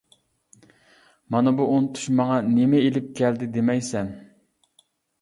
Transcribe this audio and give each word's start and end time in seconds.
مانا 1.35 1.53
بۇ 1.59 1.69
ئۇنتۇش 1.75 2.09
ماڭا 2.21 2.41
نېمە 2.49 2.83
ئېلىپ 2.89 3.15
كەلدى 3.23 3.55
دېمەيسەن. 3.59 4.15